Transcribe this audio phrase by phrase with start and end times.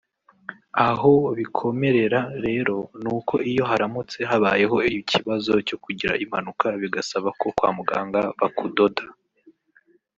[0.87, 8.21] aho bikomerera rero nuko iyo haramutse habayeho ikibazo cyo kugira impanuka bigasaba ko kwa muganga
[8.39, 9.03] bakudoda